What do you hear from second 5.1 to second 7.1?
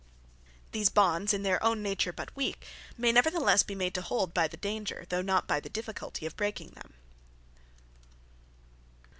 not by the difficulty of breaking them.